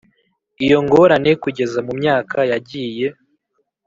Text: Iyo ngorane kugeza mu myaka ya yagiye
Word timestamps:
Iyo 0.63 0.77
ngorane 0.85 1.31
kugeza 1.43 1.79
mu 1.87 1.93
myaka 1.99 2.37
ya 2.43 2.47
yagiye 2.51 3.07